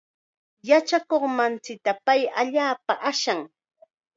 Yachakuqmasinta 0.69 1.91
pay 2.05 2.21
allaapam 2.41 2.99
ashan. 3.11 3.39